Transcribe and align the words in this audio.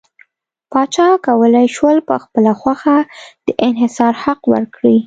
پاچا 0.71 1.07
کولای 1.25 1.67
شول 1.75 1.97
په 2.07 2.15
خپله 2.23 2.51
خوښه 2.61 2.97
د 3.45 3.47
انحصار 3.67 4.13
حق 4.23 4.41
ورکړي. 4.53 4.97